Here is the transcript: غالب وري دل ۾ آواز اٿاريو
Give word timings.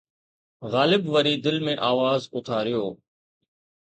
غالب 0.71 1.03
وري 1.13 1.33
دل 1.45 1.57
۾ 1.69 1.73
آواز 1.91 2.21
اٿاريو 2.37 2.83